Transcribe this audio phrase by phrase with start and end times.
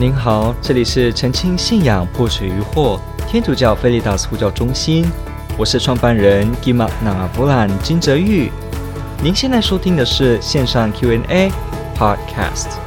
[0.00, 2.98] 您好，这里是澄清信仰破除疑惑
[3.28, 5.04] 天主教菲利达斯呼叫中心，
[5.58, 8.50] 我是创办人吉玛那弗兰金泽玉。
[9.22, 11.52] 您现在收听的是线上 Q&A
[11.94, 12.78] Podcast。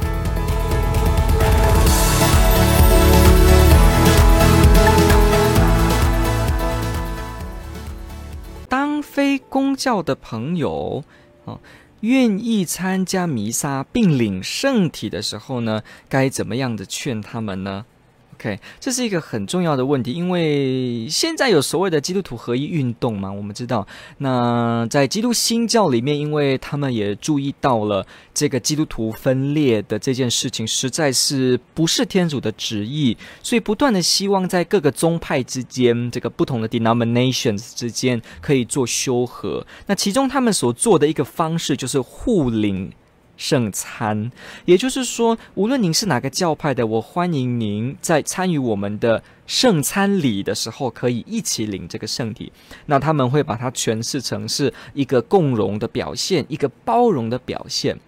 [8.68, 11.04] 当非公教的朋友
[11.44, 11.60] 啊。
[12.04, 17.86] 愿意参加弥撒并领圣体的时候呢，该怎么样的劝他们呢？
[18.34, 23.86] ？OK，这是一个很重要的问题，因为现在有所谓的基督徒合一运动嘛，我们知道，
[24.18, 39.64] 那在基督新教里面，因为他们也注意到了这个基督徒分裂的这件事情，实在是不是天主的旨意，所以不断的希望在各个宗派之间，这个不同的 denominations 之间可以做修和。
[39.86, 42.92] 那其中他们所做的一个方式就是互领。
[43.36, 44.30] 圣餐，
[44.64, 52.52] 也就是说，无论您是哪个教派的，我欢迎您在参与我们的圣餐礼的时候，可以一起领这个圣体。
[52.86, 57.98] 那他们会把它诠释成是一个共融的表现，一个包容的表现，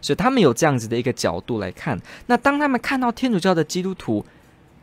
[0.00, 2.00] 所以他们有这样子的一个角度来看。
[2.26, 4.24] 那当他们看到天主教的基督徒，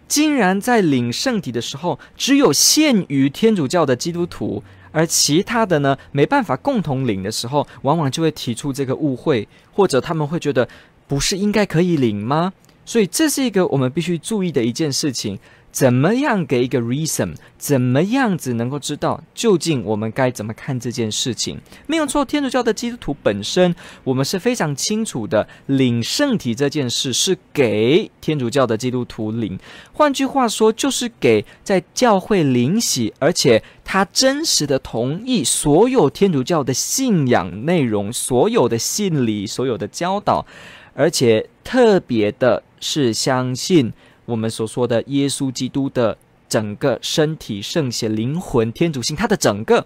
[0.07, 4.63] 竟然在领圣体的时候，只有限于天主教的基督徒。
[4.93, 10.65] 而其他的呢，没办法共同领的时候，往往就会提出这个误会，或者他们会觉得
[11.05, 12.53] 不是应该可以领吗？
[12.85, 15.37] 所以这是一个我们必须注意的一件事情。
[15.73, 17.33] 怎么样给一个 reason？
[17.57, 21.59] 怎么样子能够知道究竟我们该怎么看这件事情？
[21.87, 29.57] 没有错，天主教的基督徒本身，我们是非常清楚的，领圣体这件事是给天主教的基督徒领。
[29.93, 40.45] 换句话说，就是给在教会领洗，而且他真实的同意所有天主教的信仰内容、所有的信理、所有的教导，
[40.93, 43.91] 而且特别的是相信。
[44.25, 46.17] 我们所说的耶稣基督的
[46.47, 49.85] 整个身体、圣血、灵魂、天主性，它的整个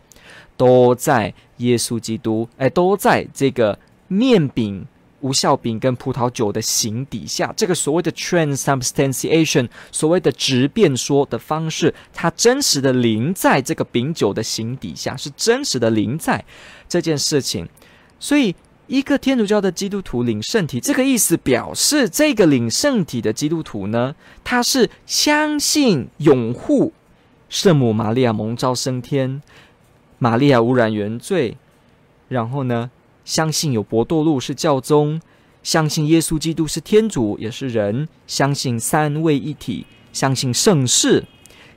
[0.56, 3.78] 都在耶稣基督，哎，都在这个
[4.08, 4.86] 面饼、
[5.22, 7.54] 无酵饼跟葡萄酒的形底下。
[7.58, 16.44] 这个所谓的 transubstantiation，所谓的直变说的方式，它真实的临在这个饼酒的形底下，是真实的临在
[16.88, 17.68] 这件事情，
[18.20, 18.56] 所以。
[18.88, 24.16] 一个天主教的基督徒领圣体，这个意思表示，这个领圣体的基督徒呢，
[24.46, 26.94] 他是相信拥护
[27.50, 29.42] 圣母玛利亚蒙召升天，
[30.20, 31.58] 玛利亚无染原罪，
[32.30, 32.90] 然后呢，
[33.26, 35.22] 相信有伯多禄是教宗，
[35.62, 41.26] 相信耶稣基督是天主也是人，相信三位一体，相信圣事，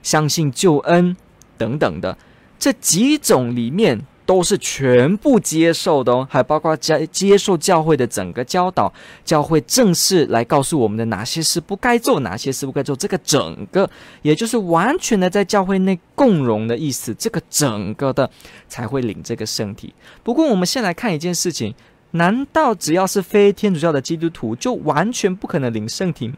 [0.01, 1.17] 相信救恩
[1.57, 2.17] 等等的
[2.57, 4.05] 这几种里面。
[4.25, 8.91] 都是全部接受的哦，还包括接接受教会的整个教导，
[9.25, 13.89] 教会正式来告诉我们的哪些事不该做，哪些事不该做，这个整个
[14.21, 18.29] 也就是完全的在教会内共融的意思，这个整个的
[18.67, 19.93] 才会领这个圣体。
[20.23, 21.73] 不过我们先来看一件事情，
[22.11, 26.31] 难道只要是非天主教的基督徒就完全不可能领圣体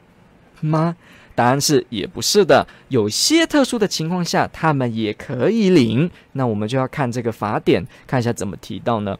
[0.61, 0.95] 吗？
[1.35, 6.09] 答案是也不是的，有些特殊的情况下，他们也可以领。
[6.33, 9.17] 那我们就要看这个法典，看一下怎么提到呢？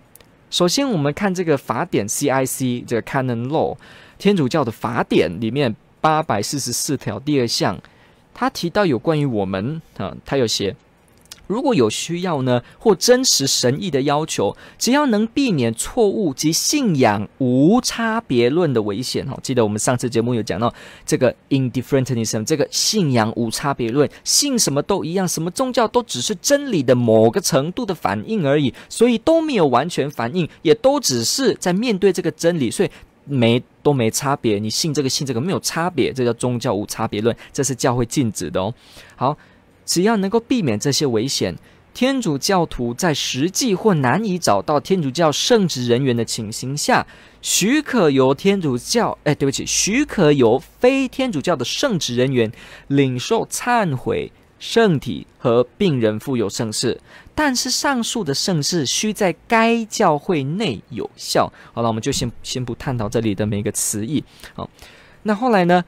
[0.50, 3.75] 首先，我们看这个法典 CIC 这个 Canon Law，
[4.19, 7.79] 天主教的法典里面八百四十四条第二项，
[8.34, 10.75] 他提到有关于我们啊，他有写。
[11.47, 20.73] 如果有需要呢，或真实神意的要求，只要能避免错误及信仰无差别论的危险哈，记得我们上次节目有讲到
[21.05, 32.89] 这个 indifferentism，这个信仰无差别论，信什么都一样，什么宗教都只是真理的某个程度的反应而已，所以都没有完全反应，也都只是在面对这个真理，所以
[33.25, 34.57] 没都没差别。
[34.59, 38.73] 你信这个信这个没有差别，这叫宗教无差别论，这是教会禁止的哦。
[39.15, 39.37] 好。
[39.85, 41.55] 只要能够避免这些危险，
[41.94, 47.05] 天主教徒在实际或难以找到天主教圣职人员的情形下，
[47.41, 52.52] 许可由天主教，哎，对不起，许可由非天主教的圣职人员
[52.87, 56.99] 领受忏悔、圣体和病人富有圣事。
[57.35, 61.52] 但是上述的圣事需在该教会内有效。
[61.73, 64.23] 好了，我们就先先不探讨这里的每一个词义。
[64.55, 64.69] 好，
[65.23, 65.84] 那后来呢？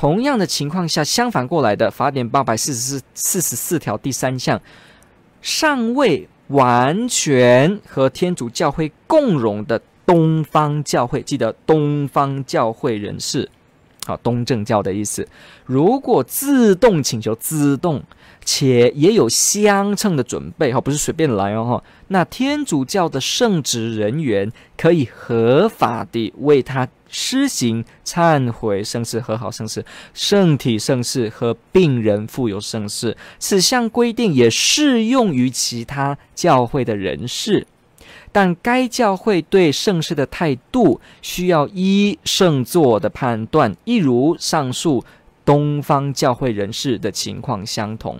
[0.00, 4.58] 同样的情况下，相反过来的法典八百四十四四十四条第三项，
[5.42, 13.46] 尚未完全和天主教会共融的东方教会，记得东方教会人士，
[14.06, 15.26] 好，东正教的意思。
[15.66, 18.02] 如果自动请求，自动
[18.44, 21.84] 且也有相称的准备哈，不是随便来哦哈。
[22.08, 33.16] 那天主教的圣职人员可以合法地为他施行忏悔圣事、和好圣事、圣体圣事和病人富有圣事。
[33.38, 37.66] 此项规定也适用于其他教会的人士，
[38.32, 45.04] 但该教会对圣事的态度需要依圣座的判断，一如上述
[45.44, 48.18] 东方教会人士的情况相同。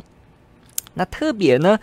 [0.94, 1.78] 那特别呢，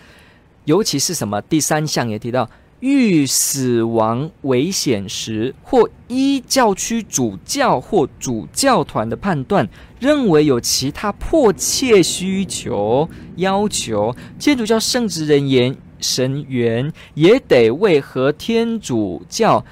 [0.66, 1.42] 尤其是什么？
[1.42, 2.50] 第三项也提到，
[2.82, 9.68] 遇死亡危险时，或依教区主教或主教团的判断，
[10.00, 13.08] 认为有其他迫切需求
[13.38, 19.66] 要求，天主教圣职人员神员也得为和天主教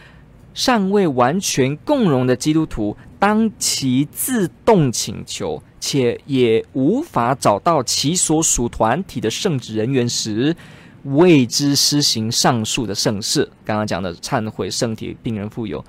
[0.53, 5.61] 尚未完全共融的基督徒，当其自动请求。
[5.87, 10.55] 且也无法找到其所属团体的圣职人员时，
[11.03, 13.47] 为之施行上述的圣事。
[13.63, 15.85] 刚刚讲的忏悔、圣体、病人富有，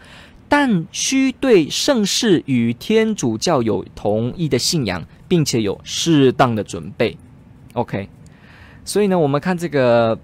[0.51, 7.17] 但需对圣事与天主教有同一的信仰，并且有适当的准备。
[7.73, 8.11] OK，
[8.85, 10.19] 所以呢，我们看这个，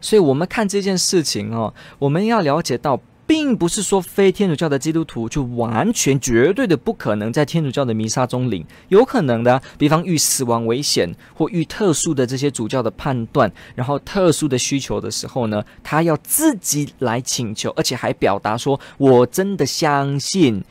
[0.00, 3.00] 所以我们看这件事情哦，我们要了解到。
[3.28, 20.64] 并不是说非天主教的基督徒就完全绝对的不可能在天主教的弥撒中领，有可能的，比方遇死亡危险或遇特殊的这些主教的判断，然后特殊的需求的时候呢，他要自己来请求，而且还表达说：“我真的相信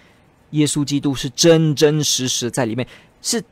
[0.50, 2.88] 耶稣基督是真真实实在里面
[3.22, 3.44] 是。”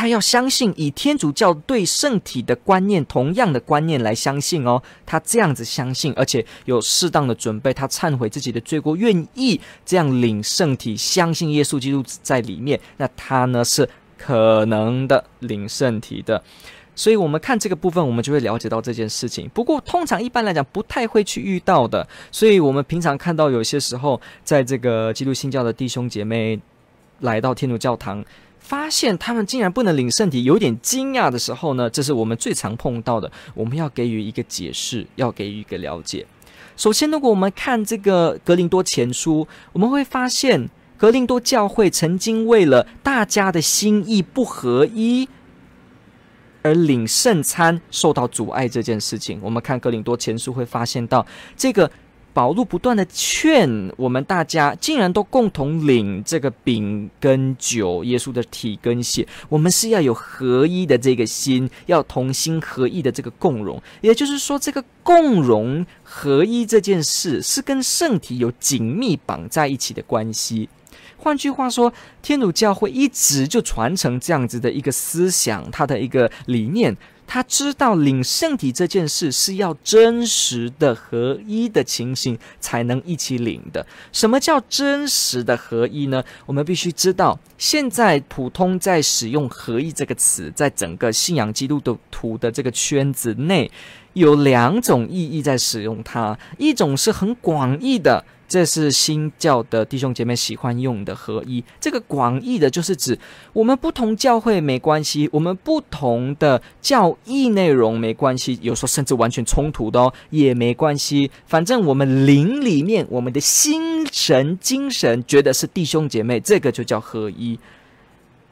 [0.00, 13.86] 他要相信以天主教对圣体的观念同样的观念来相信哦，他这样子相信，而且有适当的准备，他忏悔自己的罪过，愿意这样领圣体，相信耶稣基督在里面，那他呢是
[14.16, 16.42] 可能的领圣体的。
[16.96, 19.46] 所以，我们看这个部分，我们就会了解到这件事情。
[19.52, 22.08] 不过，通常一般来讲不太会去遇到的。
[22.32, 26.58] 所以我们平常看到有些时候，在这个基督新教的弟兄姐妹
[27.18, 28.24] 来到天主教堂。
[28.70, 33.28] 发现他们竟然不能领圣体，有点惊讶的时候呢，这是我们最常碰到的。
[33.52, 36.24] 我们要给予一个解释，要给予一个了解。
[36.76, 45.28] 首先，如果我们看这个格林多前书，我们会发现格林多教会曾经为了大家的心意不合一
[46.62, 49.40] 而领圣餐受到阻碍这件事情。
[49.42, 51.26] 我们看格林多前书会发现到
[51.56, 51.90] 这个。
[52.32, 63.82] 保禄不断的劝我们大家，竟然都共同领这个饼跟酒，耶稣的体跟血，我们是要有合一的这个心，要同心合意的这个共融。
[64.00, 70.68] 也就是说，这个共融合一这件事是跟圣体有紧密绑在一起的关系。
[71.16, 71.92] 换句话说，
[72.22, 76.96] 天主教会一直就传承这样子的一个思想，它的一个理念。
[77.32, 83.86] 他知道领圣体这件事是要真实的合一的情形才能一起领的。
[84.10, 86.24] 什么叫真实的合一呢？
[86.44, 91.80] 我们必须知道，现在普通在使用“合一”这个词，在整个信仰基督
[92.10, 93.70] 徒的这个圈子内，
[94.14, 96.36] 有两种意义在使用它。
[96.58, 98.24] 一种是很广义的。
[98.50, 101.62] 这是新教的弟兄姐妹喜欢用的合一。
[101.80, 103.16] 这个广义的，就是指
[103.52, 111.30] 我们不同教会没关系，我们不同的教义内容没关系，有时候甚至完全冲突的哦，也没关系。
[111.46, 117.56] 反正我们灵里面，我们的心神精神觉得是弟兄姐妹，这个就叫合一。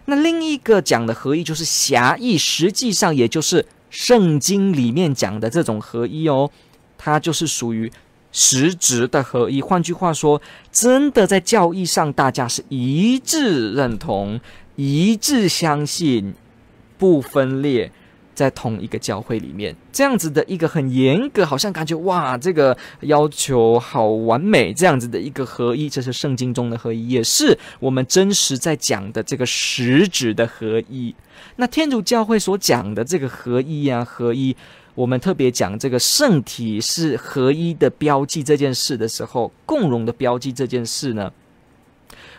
[0.04, 6.48] 那另一个讲的合一，就是狭义，实际上也就是圣经里面讲的这种合一哦，
[6.96, 7.90] 它就是属于。
[8.30, 14.38] 实质的合一，换句话说，真的在教义上，大家是一致认同、
[14.76, 16.34] 一致相信，
[16.98, 17.90] 不分裂，
[18.34, 31.14] 在同一个教会里面，这样子的一个很严格，好像感觉哇，这个要求好完美，这样子的一个合一，这是圣经中的合一，也是我们真实在讲的这个实质的合一。
[31.56, 34.54] 那天主教会所讲的这个合一啊，合一。
[34.98, 41.32] 我们特别讲这个圣体是合一的标记这件事的时候，共融的标记这件事呢，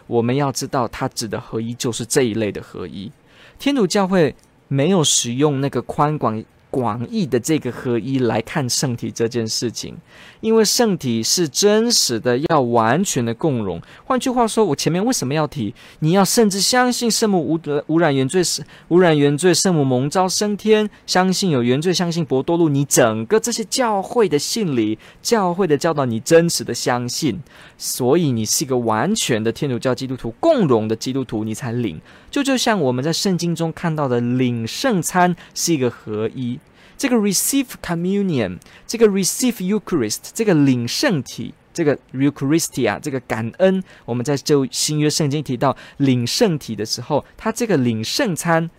[0.08, 3.10] 我们要知道它指的合一就是这一类的合一。
[3.58, 4.36] 天主教会
[4.68, 9.96] 没有使用那个宽广广义的这个合一来看圣体这件事情，
[10.40, 13.82] 因为圣体是真实的，要完全的共融。
[14.06, 15.74] 换句话说，我前面为什么要提？
[16.00, 18.44] 你要甚至相信圣母无无染原罪，
[18.90, 27.42] 无染原罪，圣母蒙召升天，相信有原罪，相信博多路，你整个这些教会的信理、教会的教导，你真实的相信，
[27.78, 32.00] 所以你是一个完全的天主教基督徒，共融的基督徒，你才领。
[32.30, 36.60] 就就像我们在圣经中看到的，领圣餐是一个合一。
[36.98, 48.70] 这个 receive communion，这个 receive Eucharist，这个领圣体，这个 Eucharistia，这个感恩，我们在旧新约圣经提到领圣体的时候，他这个领圣餐，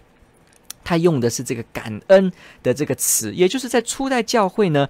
[0.85, 2.30] 他用的是这个感恩
[2.62, 4.87] 的这个词，也就是在初代教会呢。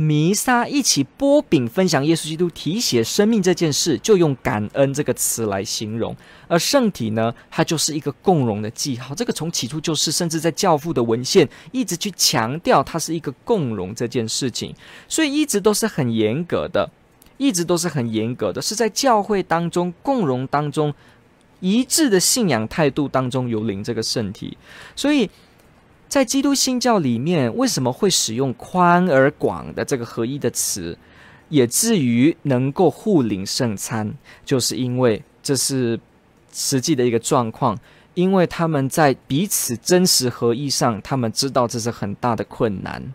[0.00, 6.16] 弥撒一起擘饼分享耶稣基督体血生命这件事，就用感恩这个词来形容。
[6.46, 9.12] 而圣体呢，它就是一个共融的记号。
[9.12, 14.72] 这个从起初就是，甚至在教父的文献一直去强调它是一个共融这件事情，
[15.08, 16.88] 所以一直都是很严格的，
[17.36, 20.94] 一直都是很严格的，是在教会当中共融当中
[21.58, 24.56] 一致的信仰态度当中有领这个圣体，
[24.94, 25.28] 所以。
[26.08, 30.96] 在基督新教里面，为什么会使用宽而广的这个合一的词，
[31.50, 36.00] 也至于能够互领圣餐，就是因为这是
[36.50, 37.78] 实际的一个状况，
[38.14, 43.12] 因为他们在彼此真实合一上，他们知道这是很大的困难，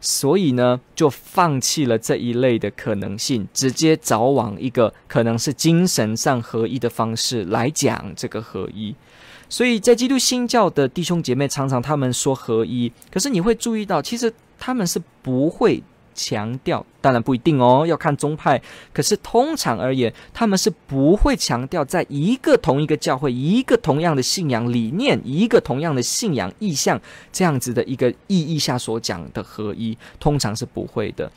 [0.00, 8.96] 所以呢，就放弃了这一类的可能性，直接找往一个可能是精神上合一的方式来讲这个合一。
[9.52, 15.82] 所以在基督新教的弟兄姐妹，常常他们说合一，可是你会注意到，其实他们是不会
[16.14, 18.58] 强调，当然不一定哦，要看宗派。
[18.94, 26.98] 可是通常而言，他们是不会强调，在一个同一个教会，一个同样的信仰理念，一个同样的信仰意向
[27.30, 31.30] 这样子的一个意义下所讲的合一，通常是不会的。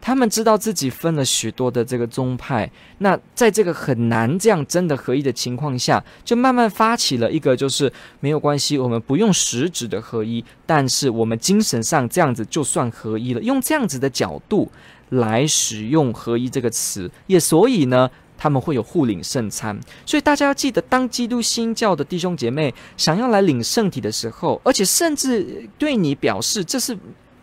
[0.00, 14.70] 他们知道自己分了许多的这个宗派，那在这个很难这样真的合一的情况下，就慢慢发起了一个，就是没有关系，我们不用实质的合一，但是我们精神上这样子就算合一了，用这样子的角度
[15.10, 19.78] 来使用合一这个词，也所以呢，他们会有互领圣餐。
[20.06, 26.96] 所以大家要记得，当基督新教的弟兄姐妹想要来领圣体的时候，而且甚至对你表示这是。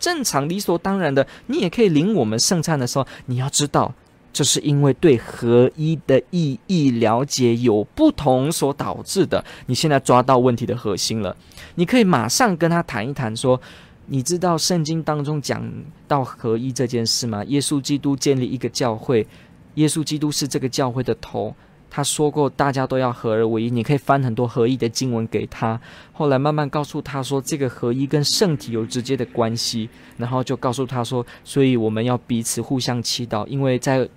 [0.05, 3.91] 正常理所当然的，你也可以领我们圣餐的时候，你要知道，
[4.31, 9.43] 这是因为对合一的意义了解有不同所导致的。
[9.65, 11.35] 你现在抓到问题的核心了，
[11.73, 13.59] 你可以马上跟他谈一谈，说，
[14.05, 15.67] 你知道圣经当中讲
[16.07, 17.43] 到合一这件事吗？
[17.45, 19.25] 耶稣基督建立一个教会，
[19.73, 21.55] 耶稣基督是这个教会的头。
[21.89, 23.69] 他说过，大家都要合而为一。
[23.69, 25.79] 你可以翻很多合一的经文给他。
[26.11, 29.89] 后来慢慢告诉他说，这个合一跟圣体有直接的关系。
[30.17, 34.07] 然后就告诉他说，所以我们要彼此互相祈祷，因为在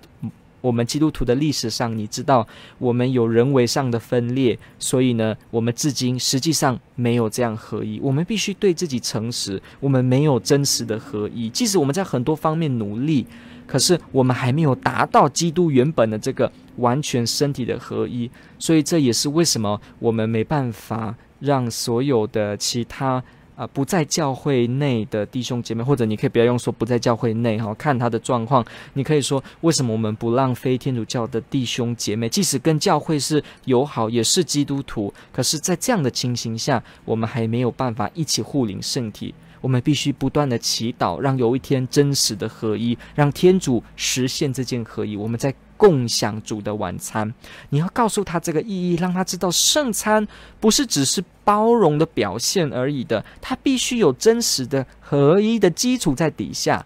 [0.61, 2.45] 我们基督徒的历史上，你知道
[2.77, 7.97] 我们有人为上的分裂，所以呢，我们至今实际上没有这样合一。
[8.01, 11.49] 我们必须对自己诚实，我们没有真实的合一。
[11.49, 13.25] 即使我们在很多方面努力。
[13.65, 23.23] 可是我们还没有达到基督原本的这个完全身体的合一，所以这也是为什么我们没办法让所有的其他
[23.55, 39.35] 啊、不在教会内的弟兄姐妹，或者你可以不要用说不在教会内哈，看他的状况，你可以说为什么我们不让非天主教的弟兄姐妹，即使跟教会是友好，也是基督徒，可是，在这样的情形下，我们还没有办法一起护领圣体。
[39.59, 45.17] 我们必须不断的祈祷，让有一天真实的合一，让天主实现这件合一。
[45.17, 47.33] 我们在共享主的晚餐，
[47.69, 50.27] 你要告诉他这个意义，让他知道圣餐
[50.59, 56.85] 不是只是包容的表现而已的，它必须有真实的合一的基础在底下。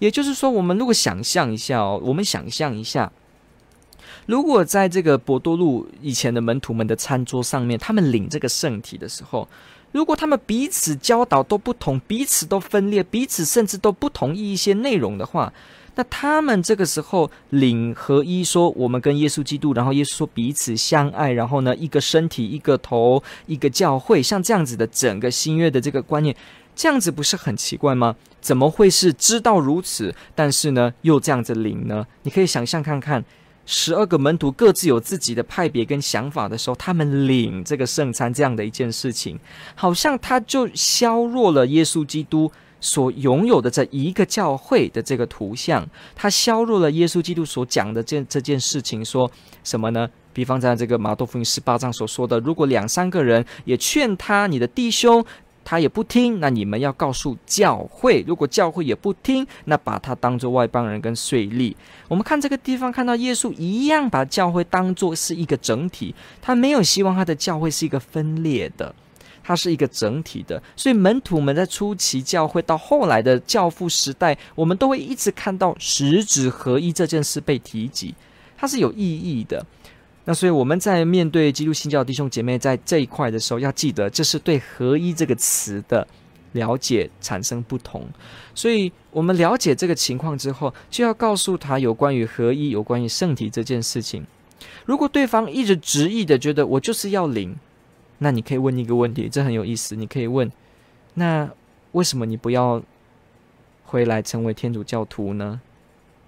[0.00, 3.12] 也就是说，我们如果想象一下哦，我们想象一下，
[4.26, 9.48] 如果在这个伯多禄以前的门徒们的餐桌上面，他们领这个圣体的时候。
[9.92, 15.52] 如果他们彼此教导都不同，彼此都分裂，彼此甚至都不同意一些内容的话，
[15.94, 26.34] 那他们这个时候领合一，说我们跟耶稣基督，然后耶稣说彼此相爱，然后呢，一个身体，一个头，一个教会，像这样子的整个新约的这个观念，
[26.74, 28.16] 这样子不是很奇怪吗？
[28.40, 32.06] 怎么会是知道如此，但是呢又这样子领呢？
[32.22, 33.24] 你可以想象看看。
[33.64, 39.38] 十二个门徒各自有自己的派别跟想法的时候，他们领这个圣餐这样的一件事情，
[39.76, 42.50] 好像他就削弱了耶稣基督
[42.82, 45.82] 所拥有的这一个教会的这个图像，
[46.14, 49.30] 他削弱了耶稣基督所讲的这这件事情，说
[49.64, 50.06] 什么呢？
[50.34, 55.24] 比方在这个马窦福音十八章所说的，如果两三个人也劝他，你的弟兄。
[55.64, 58.24] 他也不听，那你们要告诉教会。
[58.26, 61.72] 如果教会也不听，那把他当作外邦人跟税吏。
[62.08, 68.92] 我们看这个地方，看到耶稣一样把教会当作是一个整体，他没有希望他的教会是一个分裂的，
[69.52, 70.60] 它是一个整体的。
[70.74, 78.14] 所以门徒们在初期教会到后来的教父时代，我们都会一直看到十指合一这件事被提及，
[78.56, 79.64] 它是有意义的。
[80.24, 86.06] 那所以我们在面对基督新教弟兄姐妹在这一块的时候，要记得这是对“合一”这个词的
[86.52, 88.06] 了解产生不同。
[88.54, 94.24] 所以我们了解这个情况之后，就要告诉他有关于合一、有关于圣体这件事情。
[94.86, 97.56] 如果对方一直执意的觉得我就是要灵，
[98.22, 99.96] 那你可以问一个问题，这很有意思。
[99.96, 100.50] 你可以问：
[101.14, 101.50] 那
[101.90, 102.80] 为什么你不要
[103.84, 105.60] 回来成为天主教徒呢？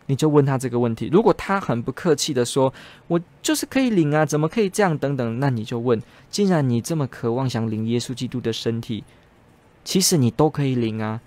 [0.06, 2.74] 你就问他这个问题，如果他很不客气的说
[3.06, 9.04] ：“我就是可以领啊，怎么可以这样？”等等，那你就问：“既然你这么渴望想领耶稣基督的身体，
[9.82, 11.20] 其实你都可以领啊，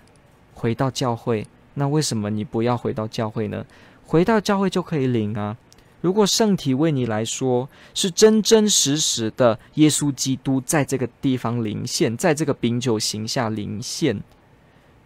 [0.54, 1.44] 回到教会，
[1.74, 3.64] 那为什么你不要回到教会呢？
[4.06, 5.56] 回到教会就可以领啊。
[6.00, 14.22] 如果圣体为你来说是真真实实的耶稣基督在这个地方临现，在这个饼酒形下临现，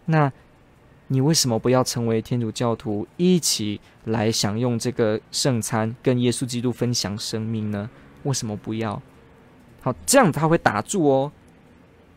[0.05, 0.31] 那。”
[1.07, 7.87] 你为什么不要成为天主教徒，一起来享用这个圣餐，跟耶稣基督分享生命呢？
[8.23, 8.99] 为什么不要？
[9.81, 11.31] 好，这样他会打住哦。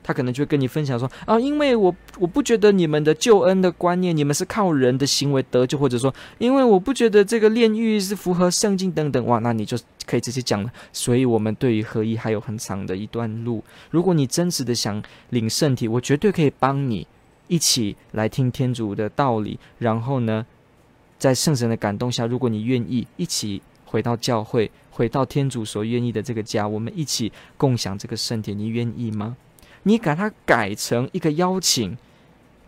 [0.07, 9.27] 他可能就会跟你分享说啊，因为我我不觉得你们的救恩的观念，你们是靠人的行为得救，或者说，因为我不觉得这个炼狱是符合圣经等等。
[9.27, 10.71] 哇，那你就可以直接讲了。
[10.93, 13.65] 所以，我们对于合一还有很长的一段路。
[13.91, 17.07] 如果你真实的想领圣体，我绝对可以帮你。
[17.49, 20.45] 一起来听天主的道理，然后呢，
[21.17, 29.37] 在圣神的感动下，如果你愿意，一起回到教会，回到天主所愿意的这个家，我们一起共享这个圣体，你愿意吗？
[29.87, 31.97] 你把它改成一个邀请，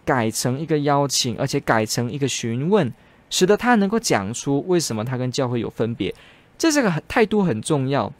[0.04, 2.94] 改成一个邀请，而且改成一个询问，
[3.28, 6.14] 使得他能够讲出为什么他跟教会有分别，
[6.56, 8.12] 这是个态度很重要。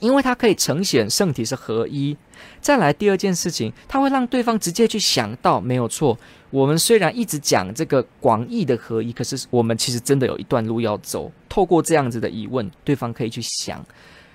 [0.00, 2.14] 因为它可以呈现圣体是合一。
[2.60, 6.18] 再来第二件事情，它会让对方直接去想到，没有错。
[6.50, 11.30] 我们虽然一直讲这个广义的合一，可是我们其实真的有一段路要走。
[11.48, 13.82] 透过这样子的疑问，对方可以去想。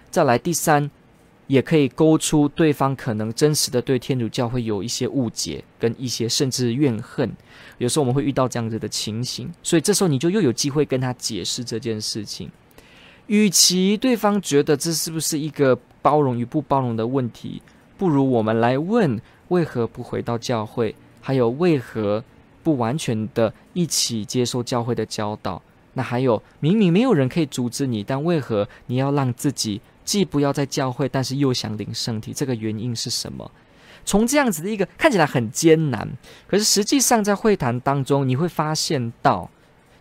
[0.10, 0.90] 再来第三，
[1.50, 7.28] 也可以勾出对方可能真实的对天主教会有一些误解，跟一些甚至怨恨。
[7.80, 12.52] 有时候我们会遇到这样子的情形，所以这时候你就又有机会跟他解释这件事情。
[13.26, 17.60] 与其对方觉得这是不是一个包容与不包容的问题，
[17.98, 20.94] 不如我们来问：为何不回到教会？
[21.20, 22.24] 还有为何
[22.62, 25.60] 不完全的一起接受教会的教导？
[25.94, 32.34] 那还有，明明没有人可以阻止你，但为何你要让自己既不要在教会，但是又想领圣体？
[32.34, 33.52] 这个原因是什么？
[34.04, 36.10] 从这样子的一个看起来很艰难，
[36.48, 39.48] 可是实际上在会谈当中，你会发现到。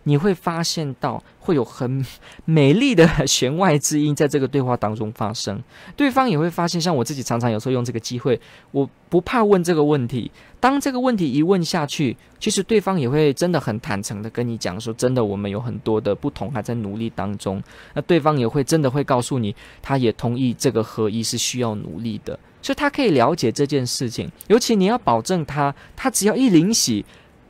[0.03, 2.05] 你会发现到会有很
[2.45, 5.61] 美丽的弦外之音在这个对话当中发生，
[5.95, 8.39] 对方也会发现，像我自己常常有时候用这个机会，
[8.71, 10.31] 我不怕问这个问题。
[10.59, 17.61] 当这个问题一问下去，其实对方也会真的很坦诚的跟你讲说，真的我们有很多的不同，还在努力当中。
[17.93, 24.29] 那对方也会真的会告诉你，他也同意这个合一是需要努力的，所以他可以了解这件事情。
[24.47, 27.05] 尤其你要保证他，他只要一领洗。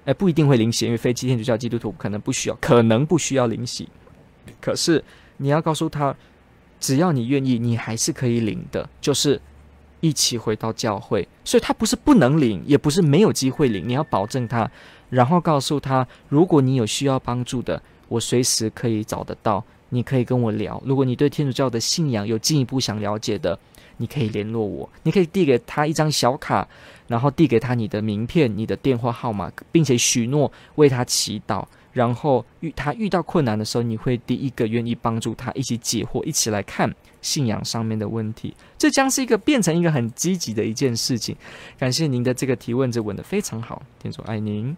[0.09, 3.87] 哎，不一定会领洗，因为非基天主教基督徒可能不需要，可能不需要领洗。
[4.59, 5.03] 可是
[5.37, 6.15] 你要告诉他，
[6.79, 9.39] 只要你愿意，你还是可以领的，就是
[9.99, 11.27] 一起回到教会。
[11.45, 13.87] 所以他不是不能领，也不是没有机会领。
[13.87, 14.67] 你要保证他，
[15.11, 20.81] 然后告诉他，如果你有需要帮助的，我随时可以找得到，你可以跟我聊。
[20.83, 23.59] 如果你对天主教的信仰有进一步想了解的，
[23.99, 26.67] 你可以联络我，你可以递给他一张小卡，
[27.07, 31.63] 然后递给他你的名片、你的电话号码，并且许诺为他祈祷。
[31.91, 36.89] 然后遇他遇到困难的时候，你会第一个愿意帮助他，一起解惑，一起来看
[37.21, 38.55] 信仰上面的问题。
[38.77, 41.35] 这将是一个变成一个很积极的一件事情。
[41.77, 44.77] 感谢您的这个提问，这问得非常好，天主爱您。